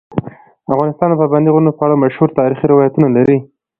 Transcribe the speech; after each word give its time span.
افغانستان 0.73 1.07
د 1.09 1.15
پابندي 1.21 1.49
غرونو 1.53 1.71
په 1.77 1.83
اړه 1.85 2.01
مشهور 2.03 2.29
تاریخی 2.39 2.65
روایتونه 2.69 3.07
لري. 3.15 3.37